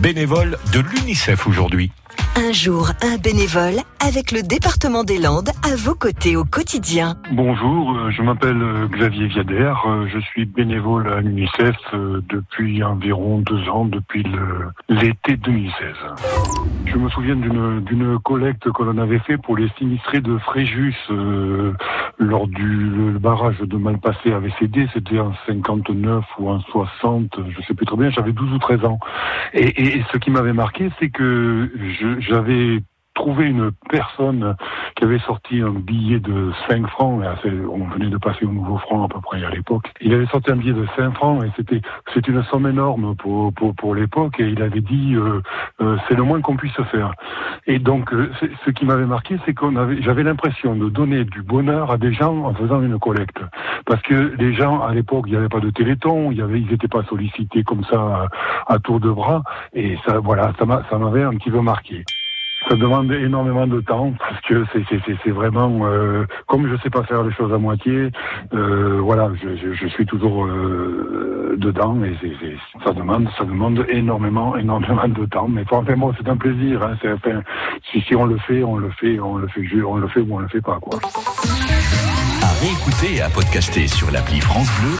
[0.00, 1.90] bénévole de l'UNICEF aujourd'hui.
[2.36, 7.14] Un jour, un bénévole avec le département des Landes à vos côtés au quotidien.
[7.30, 13.38] Bonjour, euh, je m'appelle euh, Xavier Viader, euh, je suis bénévole à l'UNICEF depuis environ
[13.38, 14.24] deux ans, depuis
[14.88, 15.94] l'été 2016.
[16.86, 20.96] Je me souviens d'une collecte que l'on avait fait pour les sinistrés de Fréjus
[22.18, 27.74] lors du barrage de Malpassé avait cédé, c'était en 59 ou en 60, je sais
[27.74, 28.98] plus très bien, j'avais 12 ou 13 ans.
[29.52, 31.70] Et, ce qui m'avait marqué, c'est que
[32.28, 32.80] j'avais
[33.14, 34.56] trouvé une personne
[34.96, 39.04] qui avait sorti un billet de 5 francs, on venait de passer au nouveau franc
[39.04, 41.80] à peu près à l'époque, il avait sorti un billet de 5 francs et c'était
[42.12, 45.40] c'est une somme énorme pour, pour, pour l'époque et il avait dit euh,
[45.80, 47.14] euh, c'est le moins qu'on puisse faire.
[47.66, 48.30] Et donc euh,
[48.64, 52.12] ce qui m'avait marqué c'est qu'on avait j'avais l'impression de donner du bonheur à des
[52.12, 53.38] gens en faisant une collecte.
[53.86, 56.68] Parce que les gens à l'époque il n'y avait pas de téléthon, y avait, ils
[56.68, 58.28] n'étaient pas sollicités comme ça
[58.66, 62.04] à, à tour de bras et ça voilà ça m'avait un petit peu marqué.
[62.68, 67.22] Ça demande énormément de temps parce que c'est vraiment euh, comme je sais pas faire
[67.22, 68.10] les choses à moitié.
[68.54, 72.16] Euh, voilà, je, je, suis toujours euh, dedans et
[72.84, 75.48] ça demande ça demande énormément énormément de temps.
[75.48, 76.82] Mais enfin bon, c'est un plaisir.
[76.82, 77.42] Hein, enfin,
[77.90, 80.34] si, si on le fait, on le fait, on le fait, on le fait ou
[80.34, 80.98] on le fait pas quoi.
[82.42, 84.92] À réécouter et à podcaster sur l'appli France Bleu